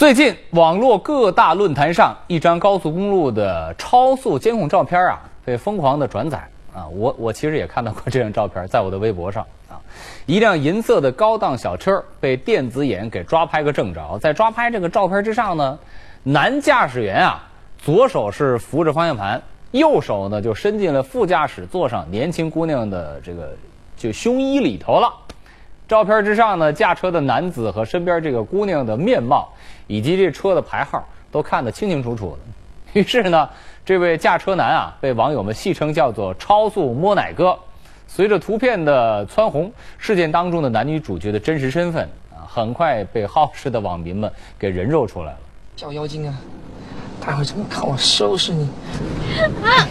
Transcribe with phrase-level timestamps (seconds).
[0.00, 6.38] 最近，网络各大论坛上一张高速公路的超速监控照片啊，被疯狂的转载
[6.72, 6.88] 啊。
[6.88, 9.76] 我我其实也看到过这张照片，在我的微博上啊。
[10.24, 15.78] 一辆银色的高档小车被电子眼给抓拍个正着，在抓拍这个照片之上呢，
[16.22, 17.46] 男驾驶员啊，
[17.76, 19.42] 左手是扶着方向盘，
[19.72, 23.54] 右手呢就伸进了副驾驶座上年轻姑娘的这个
[23.98, 25.12] 就胸衣里头了。
[25.90, 29.52] 照片之上呢，驾车的男子和身边这个姑娘的面貌，
[29.88, 33.00] 以及这车的牌号都看得清清楚楚的。
[33.00, 33.50] 于是呢，
[33.84, 37.58] 这位驾车男啊，被网友们戏称叫做“超速摸奶哥”。
[38.06, 45.38] 随着图片的蹿红，事件当中的男女主角的真实身份啊，很快被好事的网民们给人肉出来了。
[45.74, 46.32] 小妖精啊，
[47.26, 48.70] 待会怎么看我收拾你？
[49.64, 49.88] 啊！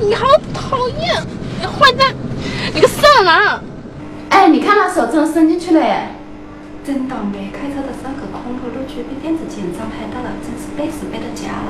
[0.00, 1.22] 你好讨厌，
[1.60, 2.14] 你坏蛋，
[2.74, 3.62] 你个色狼！
[4.30, 6.08] 哎，你看他手真的伸进去了耶！
[6.84, 11.68] 真倒霉，开车的时候可空头路去被电子警察拍到了，真是背死背到家了。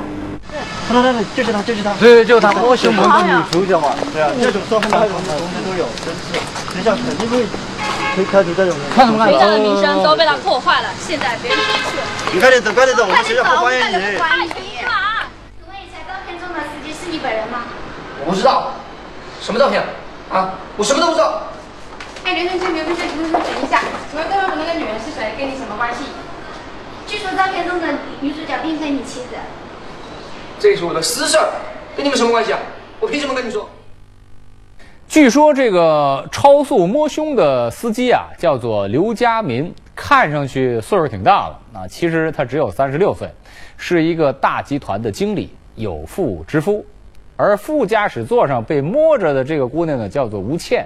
[0.93, 1.93] 来来来，就是他，就是他。
[1.99, 3.95] 对，就是他，我胸门的女主角嘛。
[4.13, 6.37] 对啊，这种照片太多，东西都有，真是。
[6.77, 7.45] 学校肯定会
[8.15, 8.83] 会开除这种人。
[8.93, 9.33] 看什么看？
[9.33, 11.97] 学校的名声都被他破坏了，现在别人出去。
[12.33, 14.17] 你快点走，快点走，我们学校不欢迎你。
[14.17, 14.49] 欢迎你。
[14.53, 17.65] 请问一下，照片中的司机是你本人吗？
[18.25, 18.73] 我不知道，
[19.41, 19.83] 什么照片？
[20.31, 21.41] 啊，我什么都不知道。
[22.27, 23.79] 哎，刘先生，刘先生，刘先生，等一下，
[24.11, 25.31] 请问对面的那个女人是谁？
[25.37, 26.03] 跟你什么关系？
[27.07, 27.87] 据说照片中的
[28.19, 29.27] 女主角并非你妻子。
[30.59, 31.47] 这是我的私事儿，
[31.95, 32.59] 跟你们什么关系啊？
[32.99, 33.69] 我凭什么跟你说？
[35.07, 43.29] 据说这个超速摸胸的司机啊，叫做刘家民，看上去岁数挺大了啊，其实他只有三十六岁，
[43.77, 46.85] 是一个大集团的经理，有妇之夫。
[47.37, 50.85] 而副驾驶座上被摸着的这个姑娘呢，叫做吴倩。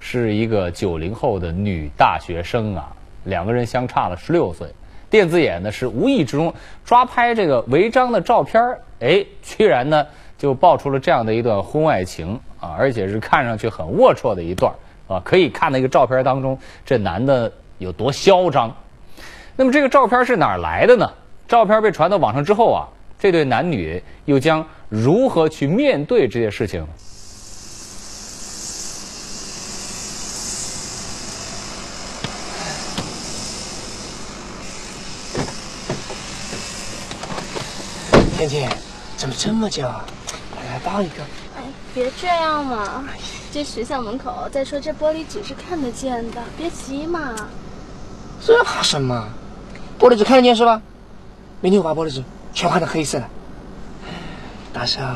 [0.00, 2.90] 是一个九零后的女大学生啊，
[3.24, 4.68] 两个人相差了十六岁。
[5.10, 6.52] 电子眼呢是无意之中
[6.84, 8.62] 抓拍这个违章的照片
[9.00, 14.72] 哎，居然呢就爆出了这样的一段婚外情啊，而且是看上去很龌龊的一段
[15.06, 15.20] 啊。
[15.24, 18.74] 可以看那个照片当中，这男的有多嚣张。
[19.56, 21.10] 那么这个照片是哪儿来的呢？
[21.48, 22.86] 照片被传到网上之后啊，
[23.18, 26.86] 这对男女又将如何去面对这些事情？
[38.38, 38.70] 倩倩，
[39.16, 39.82] 怎么这么久？
[39.84, 41.24] 我来抱一个。
[41.56, 41.62] 哎，
[41.92, 43.02] 别这样嘛！
[43.52, 47.34] 这学校门口，再说这玻璃纸是看得见的，别急嘛。
[48.40, 49.28] 这怕什么？
[49.98, 50.80] 玻璃纸看得见是吧？
[51.60, 52.22] 明天我把玻璃纸
[52.54, 53.28] 全换成黑色的。
[54.72, 55.06] 到时候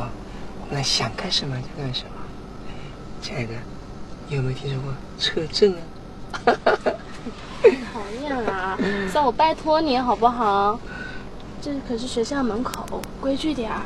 [0.68, 2.10] 我们想干什么就干什么。
[3.20, 3.52] 亲爱的，
[4.26, 5.78] 你有没有听说过车震啊？
[7.94, 8.76] 讨厌啊！
[9.12, 10.80] 算我拜托你好不好？
[11.62, 13.82] 这可是学校门口，规矩点儿。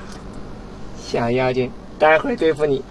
[0.99, 2.83] 小妖精，待会儿对付你。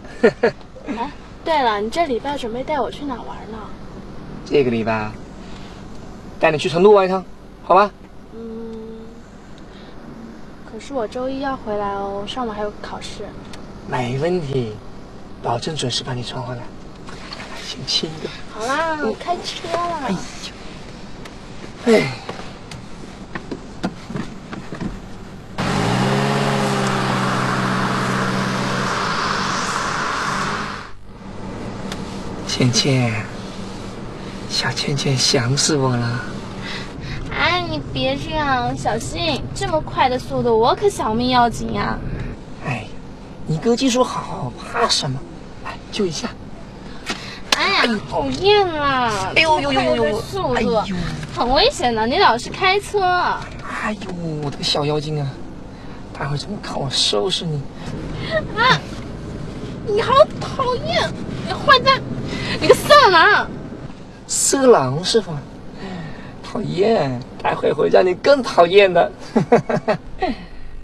[0.95, 1.11] 哎，
[1.43, 3.57] 对了，你这礼拜准备带我去哪玩呢？
[4.45, 5.09] 这个礼拜，
[6.39, 7.25] 带你去成都玩一趟，
[7.63, 7.89] 好吧？
[8.35, 8.99] 嗯。
[10.71, 13.25] 可是我周一要回来哦，上午还有考试。
[13.89, 14.75] 没问题，
[15.41, 16.61] 保证准时把你送回来。
[17.63, 18.29] 先亲一个。
[18.53, 19.99] 好啦，开车了。
[20.05, 20.11] 哎
[21.87, 22.24] 呦，哎。
[32.55, 33.13] 倩倩，
[34.49, 36.21] 小倩倩想死我了。
[37.29, 39.43] 哎，你别这样，小心！
[39.53, 41.99] 这么快的速度，我可小命要紧呀。
[42.65, 42.85] 哎，
[43.45, 45.19] 你哥技术好，怕什么？
[45.65, 46.29] 来救一下。
[47.57, 49.11] 哎呀，讨厌啦！
[49.35, 50.21] 哎呦呦呦呦！
[50.21, 50.81] 速度
[51.35, 53.01] 很危险的，你老是开车。
[53.03, 55.27] 哎呦，我的个小妖精啊！
[56.17, 57.61] 待会怎么看我收拾你？
[58.57, 58.79] 啊！
[59.85, 61.11] 你好讨厌，
[61.45, 62.01] 你坏蛋！
[62.61, 63.47] 你个色狼！
[64.27, 65.41] 色狼是吧？
[66.43, 69.11] 讨厌，待会会让你更讨厌的。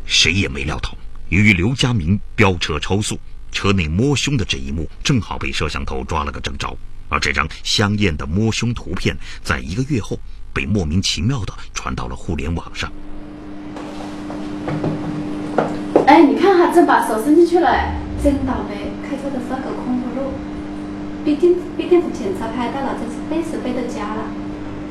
[0.05, 0.93] 谁也没料到，
[1.29, 3.17] 由于刘家明飙车超速，
[3.51, 6.75] 车内摸胸的这一幕正好被摄像头抓了个正着。
[7.07, 10.19] 而这张香艳的摸胸图片，在一个月后
[10.53, 12.91] 被莫名其妙的传到了互联网上。
[16.07, 17.69] 哎，你看哈，真把手伸进去了，
[18.21, 18.91] 真倒霉！
[19.09, 20.00] 开车的时候可空
[21.23, 21.31] 头路。
[21.31, 24.23] 被电被电子检查拍到了，真是背时背到家了。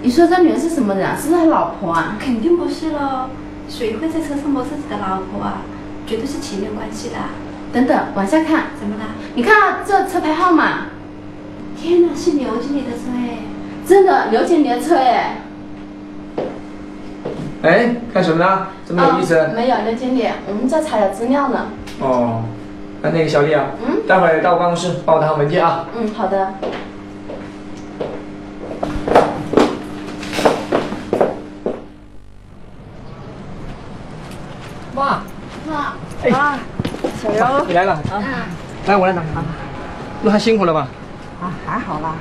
[0.02, 1.16] 你说这女人是什么人？
[1.16, 2.16] 是不是他老婆啊？
[2.18, 3.28] 肯定不是喽，
[3.68, 5.62] 谁会在车上摸自己的老婆啊？
[6.06, 7.16] 绝对是情人关系的。
[7.72, 9.04] 等等，往下看，怎么了？
[9.34, 10.86] 你看这车牌号码。
[11.80, 13.38] 天哪，是刘经理的车哎！
[13.86, 15.42] 真的，刘经理的车哎！
[17.62, 18.68] 哎，看什么呢？
[18.86, 19.36] 这么有意思。
[19.36, 21.66] 啊没有，刘经理，我们在查找资料呢。
[22.00, 22.42] 哦，
[23.02, 25.86] 那那个小丽啊，嗯待会儿到我办公室帮我拿文件啊。
[25.96, 26.52] 嗯，好的。
[34.94, 35.22] 妈，
[35.66, 36.30] 妈，哎，
[37.22, 37.98] 小刘你来了。
[38.12, 38.22] 嗯，
[38.86, 39.22] 来，我来拿。
[40.22, 40.86] 路还辛苦了吧？
[41.40, 42.14] 啊，还好啦，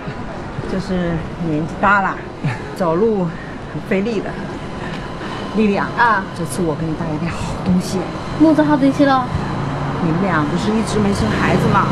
[0.71, 1.11] 就是
[1.45, 2.15] 年纪大了，
[2.77, 4.29] 走路很费力的。
[5.57, 7.99] 丽丽啊，啊，这次我给你带了点好东西。
[8.39, 9.27] 木子好东西了。
[10.03, 11.87] 你们俩不是一直没生孩子吗？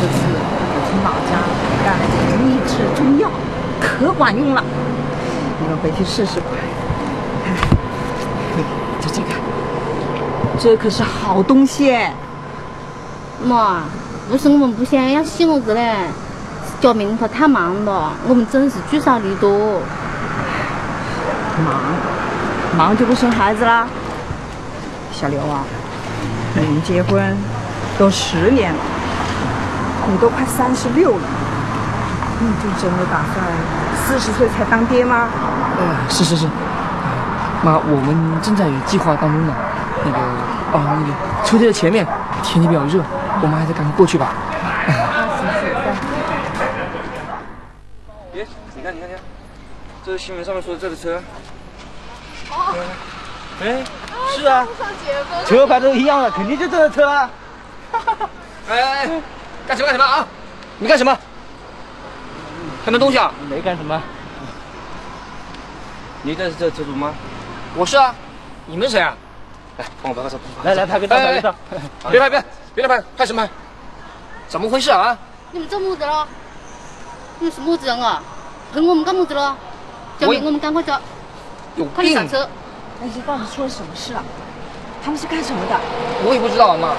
[0.00, 1.30] 这次我从老家
[1.84, 3.30] 带了点秘制中药，
[3.80, 4.62] 可管用了。
[5.60, 6.46] 你们回去试试吧。
[9.00, 9.28] 就这个，
[10.58, 11.96] 这可是好东西。
[13.44, 13.82] 妈，
[14.30, 16.06] 不是我们不想要细伢子嘞，
[16.80, 19.80] 家明他太忙了，我们真是聚少离多。
[21.64, 21.80] 忙，
[22.76, 23.86] 忙就不生孩子啦。
[25.12, 25.64] 小刘啊，
[26.64, 27.36] 们结婚
[27.98, 28.78] 都十年了，
[30.10, 31.22] 你都快三十六了，
[32.40, 33.44] 你就真的打算
[34.04, 35.28] 四十岁才当爹吗？
[35.78, 36.46] 嗯，是是是。
[37.62, 39.54] 妈，我们正在计划当中呢。
[40.04, 40.18] 那个，
[40.72, 41.12] 哦，那个
[41.44, 42.04] 秋天的前面，
[42.42, 43.00] 天气比较热，
[43.40, 44.32] 我们还是赶快过去吧。
[48.32, 48.44] 别，
[48.74, 49.22] 你看，你看，你看，
[50.04, 51.22] 这是新闻上面说的这个车。
[53.62, 53.84] 哎，
[54.34, 54.66] 是啊，
[55.46, 57.30] 车牌都一样的，肯定就这个车啊。
[58.68, 59.22] 哎 哎哎，
[59.66, 60.26] 干什么干什么啊？
[60.78, 61.16] 你干什么？
[62.84, 63.32] 看那东西啊？
[63.48, 64.00] 没干什么。
[66.22, 67.12] 你这是这车主吗？
[67.76, 68.14] 我是啊。
[68.66, 69.14] 你们谁啊？
[69.76, 70.38] 来，帮我拍个照。
[70.62, 71.54] 来来，拍个照，拍个照。
[72.10, 72.42] 别拍，别
[72.74, 73.50] 别拍，拍什么拍？
[74.48, 75.16] 怎么回事啊？
[75.50, 76.26] 你们做么子了？
[77.38, 78.22] 你们是么子人啊？
[78.72, 79.56] 跟我们干么子了？
[80.18, 80.92] 小明，我我们赶快走，
[81.76, 82.14] 有病快点！
[82.14, 82.48] 上车。
[83.02, 84.22] 哎，这到底出了什么事啊？
[85.04, 85.74] 他们是干什么的？
[86.24, 86.94] 我也不知道啊，妈。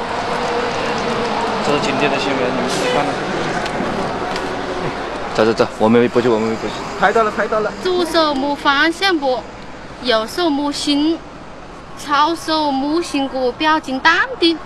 [1.66, 3.12] 这是今天的新闻，你们自己看吧。
[5.34, 6.74] 走走走，我们不去，我们不去。
[7.00, 7.72] 拍到了，拍到了。
[7.82, 9.30] 左手摸方向盘，
[10.02, 11.18] 右手摸心，
[11.98, 14.60] 操手摸心果，表情淡定，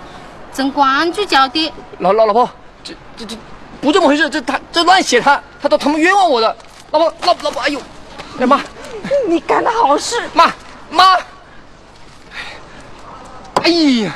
[0.52, 1.72] 正关注焦点。
[2.00, 2.50] 老老老婆，
[2.82, 3.36] 这这这
[3.80, 6.56] 不这么回事，这他这乱写他，他都他们冤枉我的。
[6.90, 7.80] 老婆老老婆，哎呦，
[8.40, 8.60] 哎妈
[9.28, 10.16] 你干的好事！
[10.34, 10.52] 妈
[10.90, 11.02] 妈，
[13.62, 13.70] 哎
[14.02, 14.14] 呀，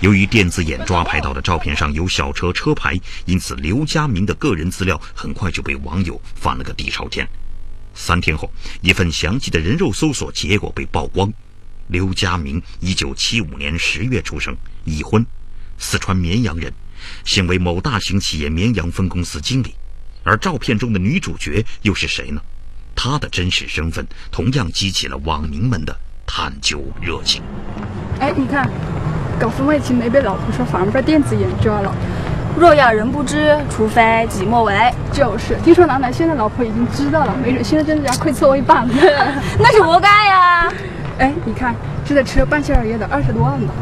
[0.00, 7.26] 由于电子眼抓拍到的照片上有小车车牌，因此刘家明的个人资料很快就被网友翻了个底朝天。
[7.94, 8.50] 三天后，
[8.82, 11.32] 一份详细的人肉搜索结果被曝光。
[11.86, 15.24] 刘家明，一九七五年十月出生，已婚，
[15.78, 16.72] 四川绵阳人，
[17.24, 19.74] 现为某大型企业绵阳分公司经理。
[20.22, 22.40] 而照片中的女主角又是谁呢？
[22.96, 27.42] 她的真实身份同样激起了网民们的探究热情。
[28.20, 28.70] 哎，你看，
[29.38, 31.94] 搞婚外情没被老婆说，反而被电子眼抓了。
[32.56, 34.72] 若要人不知，除非己莫为。
[35.12, 38.88] 就是，听说楠楠现在老婆已经知道了，没准现在真的要亏错我一半。
[39.58, 40.72] 那是活该呀！
[41.18, 41.74] 哎，你看
[42.04, 43.74] 这台车半下来也得二十多万吧？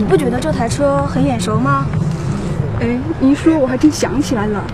[0.00, 1.84] 你不觉得这台车很眼熟吗？
[2.80, 4.64] 哎，您一说我还真想起来了，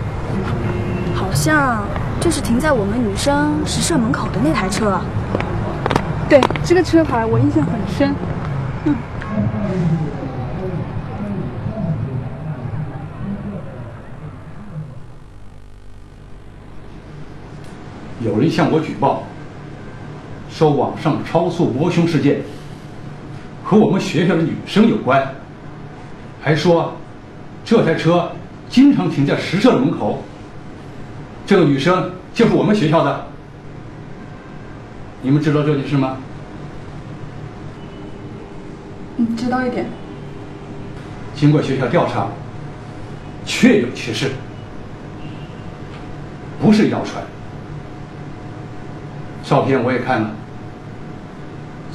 [1.16, 1.84] 好像
[2.20, 5.00] 就是停在我们女生食社门口的那台车。
[6.28, 8.14] 对，这个车牌我印象很深。
[8.84, 8.94] 嗯。
[18.20, 19.24] 有人向我举报，
[20.48, 22.42] 说网上超速摸胸事件
[23.68, 25.26] 和我们学校的女生有关，
[26.40, 26.96] 还说
[27.64, 28.30] 这台车
[28.68, 30.23] 经常停在实社门口。
[31.44, 33.26] 这个女生就是我们学校的，
[35.20, 36.16] 你们知道这件事吗？
[39.16, 39.85] 嗯，知道一点。
[41.35, 42.28] 经过学校调查，
[43.44, 44.30] 确有其事，
[46.62, 47.20] 不是谣传。
[49.42, 50.30] 照片我也看了，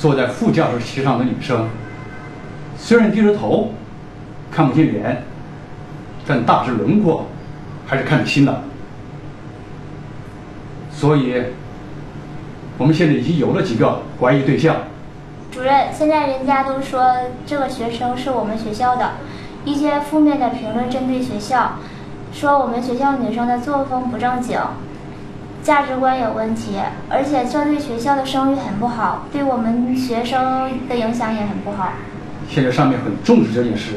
[0.01, 1.67] 坐在副驾驶席上的女生，
[2.75, 3.71] 虽然低着头，
[4.49, 5.23] 看不见脸，
[6.25, 7.27] 但大致轮廓
[7.85, 8.63] 还是看得清的。
[10.91, 11.43] 所以，
[12.79, 14.75] 我们现在已经有了几个怀疑对象。
[15.51, 17.05] 主任，现在人家都说
[17.45, 19.11] 这个学生是我们学校的，
[19.65, 21.73] 一些负面的评论针对学校，
[22.33, 24.57] 说我们学校女生的作风不正经。
[25.63, 26.77] 价值观有问题，
[27.07, 31.89] 而且这对学校的声誉很不好，对我们学生的影响也很不好。
[32.49, 33.93] 现在上面很重视这件事，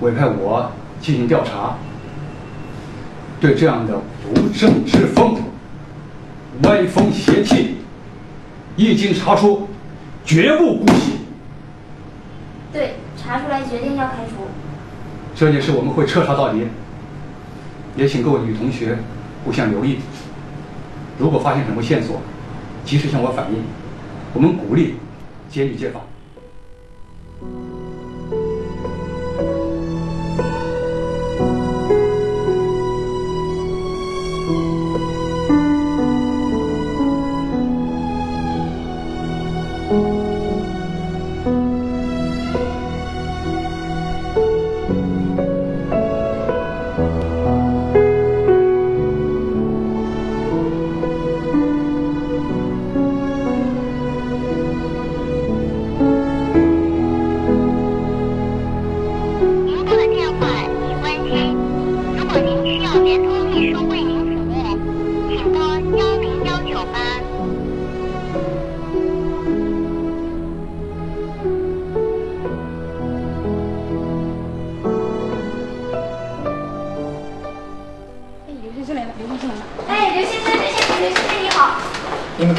[0.00, 1.76] 委派我进行调查，
[3.38, 5.36] 对这样的不正之风、
[6.62, 7.76] 歪风邪气，
[8.76, 9.68] 一经查出，
[10.24, 11.18] 绝不姑息。
[12.72, 14.46] 对，查出来决定要开除。
[15.34, 16.66] 这件事我们会彻查到底，
[17.94, 18.96] 也请各位女同学
[19.44, 19.98] 互相留意。
[21.18, 22.20] 如果发现什么线索，
[22.84, 23.62] 及时向我反映。
[24.34, 24.96] 我们鼓励
[25.48, 26.00] 监狱揭发。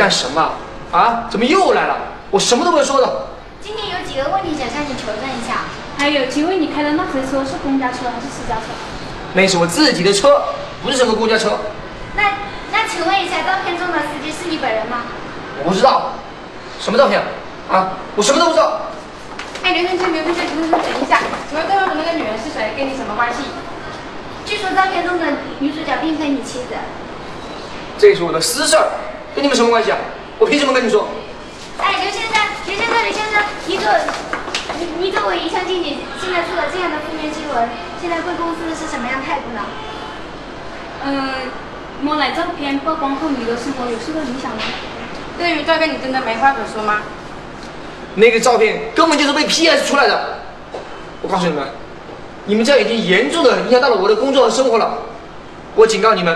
[0.08, 0.40] 干什么？
[0.94, 1.28] 啊？
[1.30, 1.98] 怎么又来了？
[2.32, 3.28] 我什么都没说的。
[3.60, 5.68] 今天有几个问题想向你求证一下。
[5.98, 8.72] 还有，请问你开的那台车是公交车还是私家车？
[9.34, 10.44] 那是我自己的车，
[10.82, 11.60] 不是什么公交车。
[12.16, 12.24] 那
[12.72, 15.04] 那请问一下，照片中的司机是你本人吗？
[15.62, 16.14] 我不知道。
[16.80, 17.22] 什么照片？
[17.70, 18.00] 啊？
[18.16, 18.80] 我什么都不知道。
[19.64, 22.72] 哎，刘先生，刘先生，刘先生，等一下，请问对方的那个女人是谁？
[22.78, 23.44] 跟你什么关系？
[24.46, 25.26] 据说照片中的
[25.60, 26.80] 女主角并非你妻子。
[27.98, 28.88] 这是我的私事儿。
[29.38, 29.98] 跟你们什么关系啊？
[30.40, 31.08] 我凭什么跟你说？
[31.78, 32.34] 哎，刘先生，
[32.66, 33.86] 刘先生，刘先生，你作
[34.80, 37.70] 你你作为营销经理，现在出了这样的负面新闻，
[38.02, 39.62] 现在贵公司是什么样态度呢？
[41.06, 41.30] 嗯，
[42.02, 44.64] 摸来照片曝光后，你的生活有受到影响吗？
[45.38, 47.04] 对于照片，你真的没话可说吗？
[48.16, 50.40] 那个照片根本就是被 PS 出来的。
[51.22, 51.64] 我告诉你们，
[52.46, 54.98] 你们这样已经严重的影响到了我的工作和生活了。
[55.76, 56.36] 我警告你们，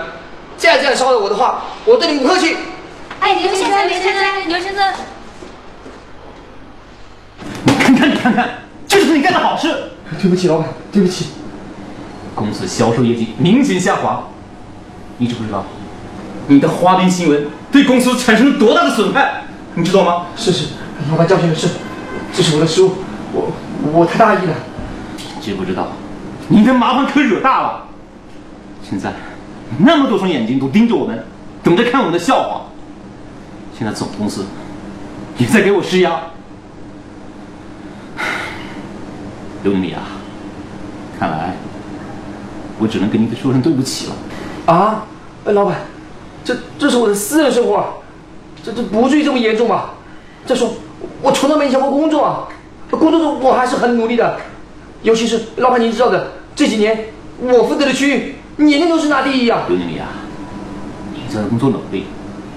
[0.55, 2.55] 再这样骚扰我的话，我对你们不客气。
[3.21, 4.93] 哎，刘先生，刘先生，刘先生，
[7.63, 8.49] 你看看，你看看，
[8.87, 9.73] 这就是你干的好事。
[10.19, 11.27] 对不起，老板，对不起。
[12.33, 14.23] 公司销售业绩明显下滑，
[15.19, 15.63] 你知不知道？
[16.47, 19.43] 你的花边新闻对公司产生了多大的损害？
[19.75, 20.25] 你知道吗？
[20.35, 20.69] 是是，
[21.11, 21.67] 老板教训的是，
[22.33, 22.95] 这是我的失误，
[23.31, 23.53] 我
[23.93, 24.53] 我太大意了。
[25.39, 25.87] 知不知道？
[26.47, 27.83] 你的麻烦可惹大了。
[28.83, 29.13] 现在
[29.77, 31.23] 那么多双眼睛都盯着我们，
[31.61, 32.61] 等着看我们的笑话。
[33.81, 34.45] 现在总公司
[35.39, 36.21] 也在给我施压，
[39.63, 40.03] 刘经理啊，
[41.19, 41.55] 看来
[42.77, 44.13] 我只能跟您说声对不起了。
[44.67, 45.03] 啊，
[45.45, 45.79] 哎，老板，
[46.45, 47.83] 这这是我的私人生活，
[48.63, 49.95] 这这不至于这么严重吧？
[50.45, 50.71] 再说
[51.23, 52.47] 我从来没影响过工作啊，
[52.91, 54.37] 工作中我还是很努力的，
[55.01, 57.05] 尤其是老板您知道的，这几年
[57.39, 59.63] 我负责的区域年年都是拿第一啊。
[59.67, 60.07] 刘经理啊，
[61.15, 62.05] 你在工作努力，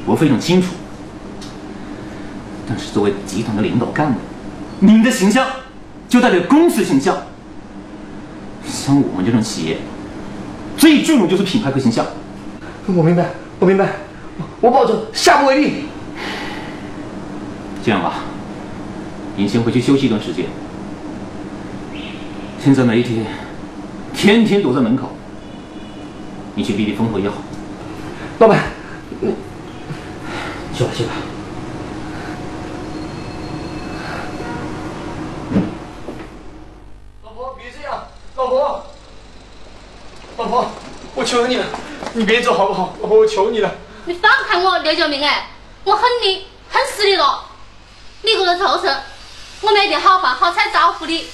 [0.04, 0.69] 我非常清楚。
[2.66, 4.18] 但是作为集团的领导干部，
[4.80, 5.47] 您的形象
[6.09, 7.16] 就代表公司形象。
[8.66, 9.78] 像我们这种企业，
[10.76, 12.06] 最注重就是品牌和形象。
[12.87, 13.88] 我明白，我明白，
[14.61, 15.85] 我保证下不为例。
[17.85, 18.14] 这样吧，
[19.37, 20.47] 您先回去休息一段时间。
[22.59, 23.21] 现在媒体
[24.14, 25.14] 天天躲在门口，
[26.54, 27.37] 你去避避风头也好。
[28.38, 28.59] 老板，
[29.21, 29.28] 你
[30.75, 31.11] 去吧，去吧。
[41.25, 41.64] 我求你了，
[42.12, 42.95] 你别走好不好？
[43.00, 43.75] 老婆，我求你了。
[44.04, 45.49] 你放开我，刘九明哎，
[45.83, 47.47] 我恨你，恨死你了！
[48.21, 48.95] 你这个畜生，
[49.62, 51.26] 我没得好饭好菜招呼你，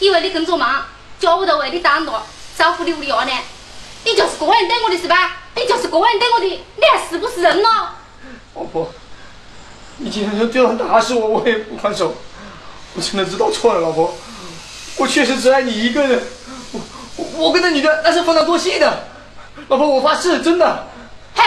[0.00, 0.84] 以为你工作忙，
[1.20, 2.20] 家务都为你担着，
[2.56, 3.30] 招呼你屋里伢呢？
[4.04, 5.36] 你就是这样对我的是吧？
[5.54, 7.70] 你就是这样对我的，你还是不是人咯？
[8.56, 8.92] 老婆，
[9.98, 12.12] 你今天就这样打死我，我也不还手。
[12.96, 14.18] 我真的知道错了，老婆，
[14.96, 16.26] 我确实只爱你一个人。
[16.72, 19.06] 我我跟那女的那是分了多细的，
[19.66, 20.86] 老婆，我发誓，真的。
[21.34, 21.42] 嘿，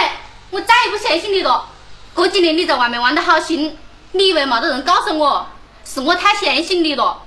[0.50, 1.70] 我再也不相信你了。
[2.16, 3.78] 这几年你在外面玩得好心，
[4.12, 5.48] 你以为没得人告诉我？
[5.84, 7.24] 是我太相信你了，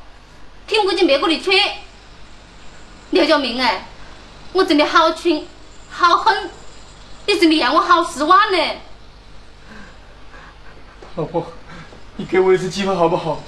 [0.67, 1.59] 听不进别个的劝。
[3.11, 3.87] 刘家明哎，
[4.53, 5.47] 我真的好蠢，
[5.91, 6.51] 好恨，
[7.27, 8.59] 你真的让我好失望呢。
[11.17, 11.47] 老婆，
[12.17, 13.43] 你给我一次机会好不好？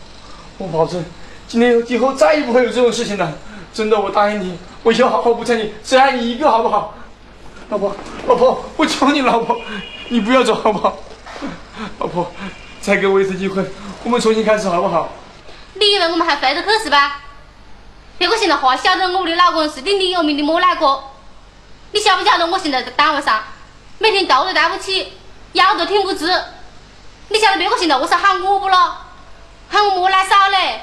[0.58, 1.04] 我保证，
[1.46, 3.32] 今天以后再也不会有这种事情了。
[3.72, 4.58] 真的，我答应你。
[4.82, 6.94] 我以后好好补偿你，只爱你一个，好不好？
[7.68, 7.94] 老婆，
[8.28, 9.60] 老婆，我求你，老婆，
[10.08, 10.96] 你不要走好不好？
[11.98, 12.30] 老婆，
[12.80, 13.64] 再给我一次机会，
[14.04, 15.08] 我们重新开始好不好？
[15.74, 17.22] 你以为我们还回得去是吧？
[18.18, 21.02] 别个现在话晓得我的老公是鼎鼎有名的莫乃哥，
[21.90, 23.42] 你晓不晓得我现在在单位上，
[23.98, 25.12] 每天头都抬不起，
[25.52, 26.26] 腰都挺不直。
[27.28, 28.92] 你晓得别个现在为啥喊我不咯？
[29.68, 30.82] 喊我莫乃嫂嘞？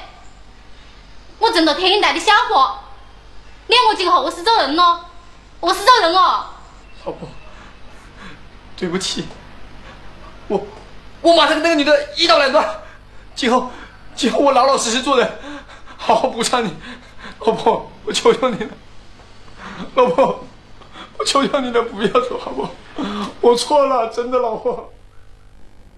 [1.38, 2.84] 我挣了天大的笑话，
[3.68, 5.00] 撵我今后我是走人咯，
[5.60, 6.44] 我是走人哦。
[7.04, 7.28] 老婆，
[8.76, 9.26] 对不起，
[10.48, 10.66] 我
[11.20, 12.66] 我马上跟那个女的一刀两断，
[13.34, 13.70] 今后
[14.14, 15.30] 今后我老老实实做人，
[15.96, 16.72] 好好补偿你。
[17.40, 18.70] 老婆，我求求你了，
[19.96, 20.44] 老婆，
[21.18, 22.70] 我求求你了，不要走好不好？
[23.40, 24.90] 我错了，真的，老婆。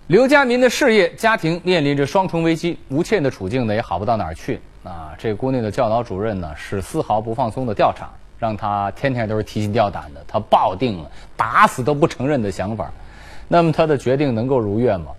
[0.09, 4.61] 刘家民的事业、家庭面临着双重危机，吴倩的处境呢也好不到哪儿去。
[4.83, 8.09] 啊，这姑娘的教导主任呢是丝毫不放松的调查，
[8.39, 10.25] 让他天天都是提心吊胆的。
[10.27, 12.91] 他抱定了打死都不承认的想法。
[13.49, 15.13] 那么他的决定能够如愿吗？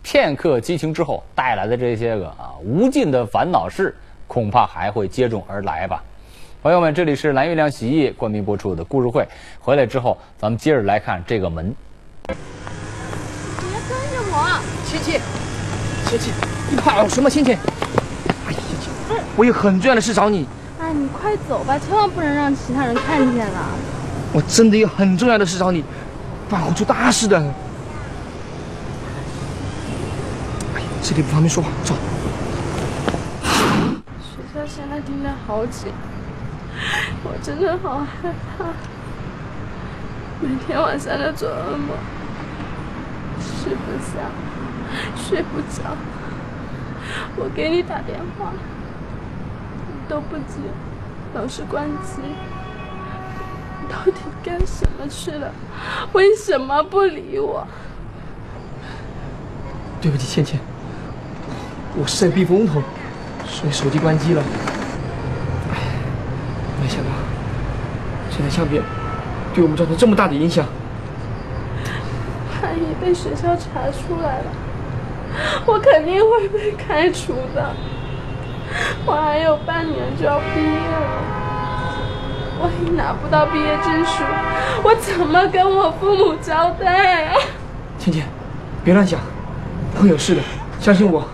[0.00, 3.94] 片刻激情之后带来的这些个啊无尽的烦恼事，
[4.26, 6.02] 恐怕还会接踵而来吧。
[6.62, 9.28] 朋友们，这里是蓝月亮洗衣冠名播出的故事会。
[9.60, 11.74] 回来之后，咱们接着来看这个门。
[12.26, 12.36] 别
[13.88, 15.20] 跟着我，芊芊，
[16.06, 16.32] 芊芊，
[16.70, 17.28] 你跑什么？
[17.28, 20.48] 亲戚，哎呀，芊芊，我有很重要的事找你。
[20.80, 23.68] 哎，你快走吧，千万不能让其他人看见了。
[24.32, 25.84] 我真的有很重要的事找你，
[26.48, 27.38] 不然会出大事的。
[30.76, 31.94] 哎，这里不方便说话，走。
[34.20, 35.92] 学校现在盯得好紧，
[37.24, 38.64] 我真的好害怕，
[40.40, 41.96] 每天晚上都做噩梦，
[43.40, 44.30] 吃不下，
[45.16, 45.96] 睡不着。
[47.36, 48.58] 我给你打电话，你
[50.08, 50.54] 都不接，
[51.34, 52.22] 老是关机。
[53.80, 54.12] 你到底
[54.42, 55.52] 干什么去了？
[56.12, 57.66] 为什么不理我？
[60.00, 60.58] 对不起，倩倩，
[61.96, 62.82] 我是在避风头，
[63.46, 64.42] 所以手机关机了。
[65.72, 65.76] 哎，
[66.82, 67.10] 没想到
[68.30, 68.82] 这台相片
[69.54, 70.66] 对我们造成这么大的影响。
[72.62, 74.52] 万一被学校查出来了，
[75.66, 77.74] 我肯定会被开除的。
[79.06, 81.08] 我还有半年就要毕业了，
[82.60, 84.22] 万一拿不到毕业证书，
[84.82, 87.34] 我怎么跟我父母交代啊？
[87.98, 88.22] 芊芊，
[88.84, 89.18] 别乱想，
[90.00, 90.42] 会有事的，
[90.80, 91.24] 相信我。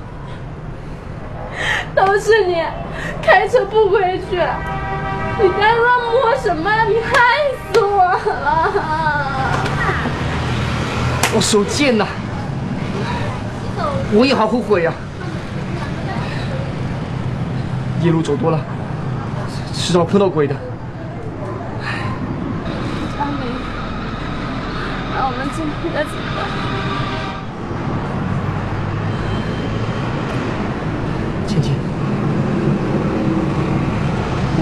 [1.95, 2.57] 都是你，
[3.23, 4.37] 开车不规矩，
[5.41, 6.71] 你在乱摸什么？
[6.87, 7.13] 你害
[7.73, 8.73] 死我了！
[11.37, 12.07] 我手贱呐，
[14.13, 14.93] 我也好后悔呀、
[18.05, 18.61] 夜路走多了，
[19.73, 20.55] 迟早碰到鬼的。
[23.19, 23.41] 阿明，
[25.15, 26.45] 那我们今天该怎么办？
[31.47, 31.73] 芊芊，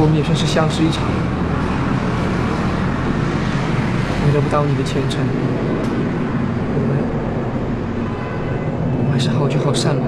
[0.00, 1.02] 我们也算是相识一场，
[4.24, 5.18] 为了不耽误你的前程，
[6.76, 6.90] 我们
[8.98, 10.04] 我们还是好聚好散吧。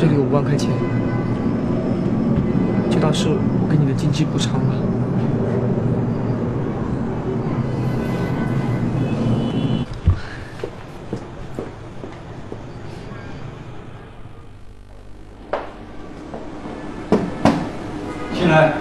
[0.00, 0.70] 这里有五万块钱，
[2.90, 4.74] 就当是我给你的经济补偿吧。
[18.32, 18.72] 进来，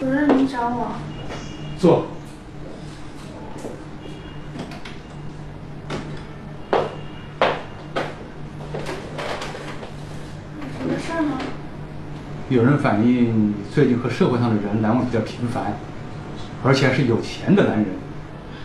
[0.00, 0.92] 主任，您找我？
[1.78, 2.06] 坐。
[10.76, 11.38] 什么事儿吗？
[12.54, 15.76] 有人反映你最近和社会上的人来往比较频繁，
[16.62, 17.86] 而且还是有钱的男人。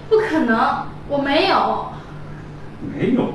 [0.08, 1.88] 不可能，我没有。
[2.96, 3.34] 没有，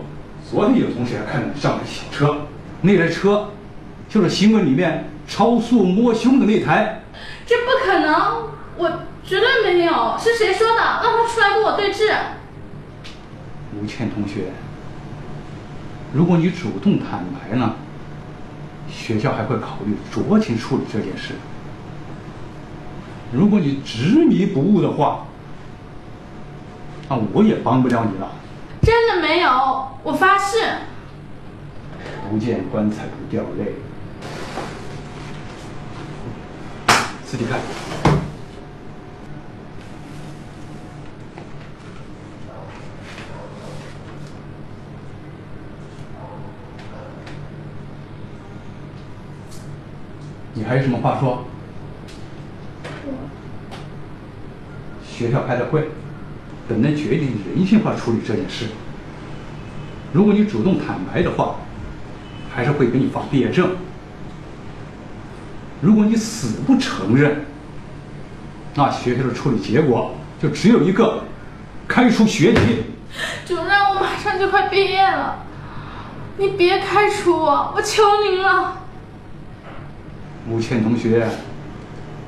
[0.49, 2.47] 昨天有同学还看到你上了小车，
[2.83, 3.51] 那台车
[4.09, 7.03] 就是新闻里面超速摸胸的那台。
[7.45, 8.89] 这不可能，我
[9.25, 10.17] 绝对没有。
[10.21, 10.77] 是谁说的？
[10.77, 12.13] 让他出来跟我对质。
[13.77, 14.53] 吴倩同学，
[16.13, 17.75] 如果你主动坦白呢，
[18.91, 21.35] 学校还会考虑酌情处理这件事。
[23.33, 25.27] 如果你执迷不悟的话，
[27.09, 28.31] 那我也帮不了你了。
[28.83, 30.57] 真的没有，我发誓。
[32.31, 33.75] 不见棺材不掉泪。
[37.25, 37.59] 自己看。
[50.65, 51.45] 你还有什么话说？
[55.07, 55.91] 学校开的会，
[56.67, 58.69] 本来决定人性化处理这件事。
[60.15, 61.57] 如果你主动坦白的话，
[62.51, 63.77] 还是会给你发毕业证。
[65.83, 67.45] 如果你死不承认，
[68.75, 71.25] 那学校的处理结果就只有一个，
[71.87, 72.85] 开除学籍。
[73.45, 75.45] 主任，我马上就快毕业了，
[76.39, 78.81] 你别开除我，我求您了。
[80.49, 81.27] 吴倩同学，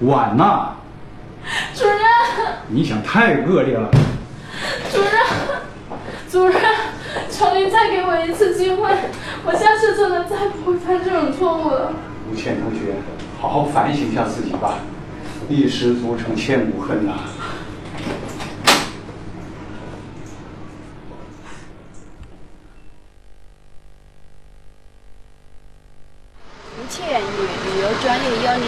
[0.00, 0.76] 晚了。
[1.74, 1.98] 主任，
[2.68, 3.90] 你想太恶劣了。
[4.90, 5.12] 主任，
[6.30, 6.60] 主任，
[7.30, 8.90] 求您再给我一次机会，
[9.44, 11.92] 我下次真的再不会犯这种错误了。
[12.30, 12.94] 吴倩同学，
[13.38, 14.78] 好好反省一下自己吧，
[15.48, 17.12] 一失足成千古恨呐。
[26.78, 27.26] 吴倩女，
[27.64, 28.18] 旅游专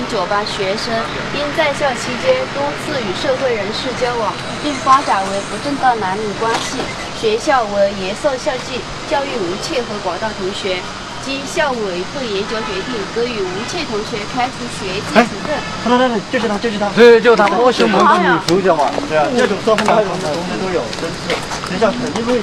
[0.09, 0.93] 业幺零九班学生，
[1.35, 6.79] 因在校期间多次与社会人士交往，并发展为不正当男女关系，
[7.21, 10.81] 学校为严肃校纪，教育吴倩和广大同学。
[11.21, 15.99] 经校委会研究决定，给予吴倩同学开除学籍处分。
[15.99, 16.89] 来来来，就是他，就是他。
[16.91, 17.47] 对，就是他。
[17.59, 20.23] 我是门的女主角嘛，对啊，这种作风的同学
[20.63, 21.29] 都有，真是
[21.69, 22.41] 学校肯定会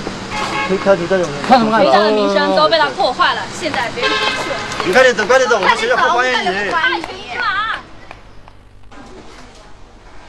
[0.70, 1.34] 会开除这种人。
[1.48, 1.84] 看什么看？
[1.84, 4.56] 学校的名声都被他破坏了，现在别人出去了。
[4.86, 6.70] 你快点走，快点走，我们学校不欢迎你。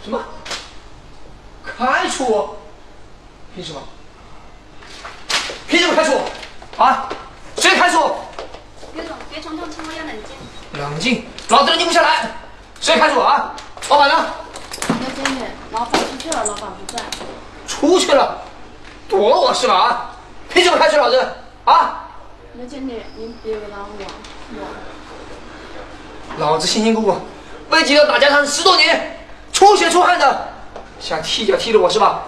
[0.05, 0.20] 什么？
[1.78, 2.56] 开除我？
[3.54, 3.82] 凭什么？
[5.68, 6.82] 凭什么开除我？
[6.82, 7.08] 啊？
[7.58, 8.24] 谁开除我？
[8.94, 10.80] 刘总，别冲动，千万要冷静。
[10.80, 12.30] 冷静，老子冷静不下来。
[12.80, 13.54] 谁开除我啊？
[13.90, 14.26] 老板呢？
[14.88, 17.02] 刘经理，老板出去了，老板不在。
[17.66, 18.38] 出去了？
[19.08, 19.74] 躲我是吧？
[19.74, 20.10] 啊？
[20.48, 21.28] 凭什么开除老子？
[21.64, 22.08] 啊？
[22.54, 23.86] 刘经理，您别为难我，
[24.54, 24.64] 我。
[26.38, 27.18] 老子辛辛苦苦
[27.70, 29.18] 为几个打江山十多年，
[29.52, 30.48] 出血出汗的，
[31.00, 32.22] 想踢脚踢了我是吧？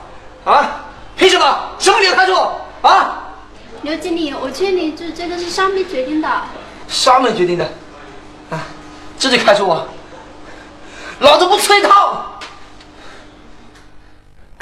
[0.44, 0.84] 啊？
[1.16, 1.58] 凭什么？
[1.78, 2.60] 什么理由开除我？
[2.82, 3.24] 啊？
[3.82, 6.28] 刘经理，我劝你，这这个是上面决定的。
[6.88, 7.64] 上面决定的，
[8.50, 8.60] 啊，
[9.18, 9.86] 这就开除我，
[11.20, 12.37] 老子不吃一套。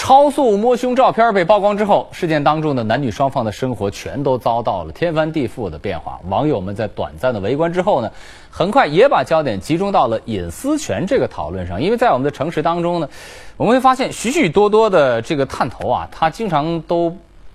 [0.07, 6.21] 超速摸胸照片被曝光之后，事件当中的男女双方的生活全都遭到了天翻地覆的变化。
[6.29, 8.09] 网友们在短暂的围观之后呢，
[8.49, 11.83] 很快也把焦点集中到了隐私权这个讨论上。
[11.83, 13.09] 因为在我们的城市当中呢，
[13.57, 17.13] 我们会发现许许多多的这个探头啊，它经常都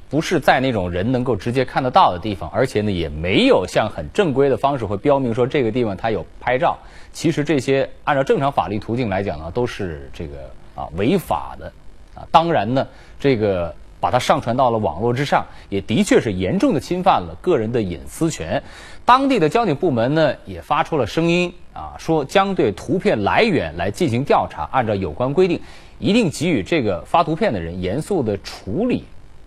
[0.09, 6.77] 不是在那种人能够直接看得到的地方，而且呢，也没有像很正规的方式会标明说这个地方它有拍照。
[7.13, 10.35] 其实这些按照正常法律途径来讲呢，都是这个
[10.75, 11.71] 啊违法的。
[12.15, 12.87] 啊，当然呢，
[13.19, 18.61] 这个把它上传到了网络之上，也的确是严重的侵犯了个人的隐私权。
[19.05, 25.59] 当地的交警部门呢，也发出了声音啊，说将对图片来源来进行调查，按照有关规定，
[25.99, 29.05] 一定给予这个发图片的人严肃的处理。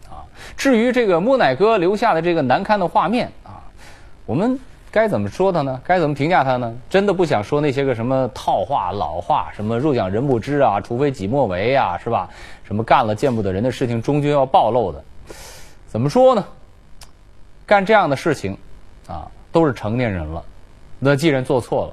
[0.08, 0.24] 啊，
[0.56, 3.62] 至于这个莫乃哥留下的这个难堪的画面啊，
[4.26, 4.58] 我们。
[4.94, 5.80] 该怎么说他呢？
[5.84, 6.72] 该怎么评价他呢？
[6.88, 12.30] 真的不想说那些个什么套话、老话，什么“若想人不知啊，除非己莫为”啊，是吧？
[12.62, 15.02] 什么干了见不得人的事情，终究要暴露的。
[15.88, 16.44] 怎么说呢？
[17.66, 18.56] 干这样的事情，
[19.08, 20.40] 啊，都是成年人了。
[21.00, 21.92] 那既然做错了，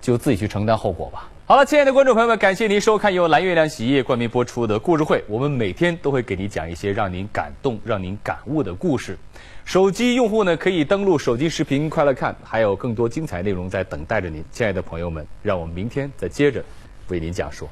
[0.00, 1.28] 就自己去承担后果吧。
[1.48, 5.24] 好了，亲爱的观众朋友们，感谢您收看由蓝月亮洗衣液冠名播出的故事会。
[5.26, 9.16] 我们每天都会给您讲一些让您感动、让您感悟的故事。
[9.64, 14.44] 手机用户呢，可以登录手机视频快乐看，还有更多精彩内容在等待着您。
[14.52, 16.62] 亲爱的朋友们，让我们明天再接着
[17.08, 17.66] 为您讲述。